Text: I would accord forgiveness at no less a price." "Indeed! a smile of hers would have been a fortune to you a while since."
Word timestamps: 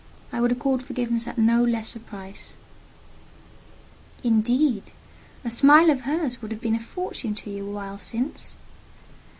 I 0.31 0.41
would 0.41 0.51
accord 0.51 0.81
forgiveness 0.81 1.27
at 1.27 1.37
no 1.37 1.63
less 1.63 1.95
a 1.95 1.99
price." 1.99 2.55
"Indeed! 4.23 4.89
a 5.45 5.51
smile 5.51 5.91
of 5.91 6.01
hers 6.09 6.41
would 6.41 6.49
have 6.51 6.59
been 6.59 6.73
a 6.73 6.79
fortune 6.79 7.35
to 7.35 7.51
you 7.51 7.67
a 7.67 7.71
while 7.71 7.99
since." 7.99 8.57